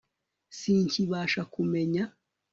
Sinkibasha 0.59 1.41
kumenya 1.53 2.03